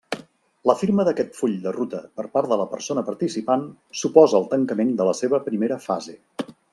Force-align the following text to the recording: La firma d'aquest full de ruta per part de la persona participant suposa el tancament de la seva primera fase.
La 0.69 0.75
firma 0.77 1.03
d'aquest 1.09 1.35
full 1.41 1.51
de 1.65 1.73
ruta 1.75 1.99
per 2.21 2.25
part 2.37 2.49
de 2.53 2.57
la 2.63 2.67
persona 2.73 3.03
participant 3.11 3.67
suposa 4.05 4.39
el 4.43 4.49
tancament 4.57 4.95
de 5.03 5.07
la 5.13 5.17
seva 5.23 5.45
primera 5.51 5.79
fase. 5.89 6.17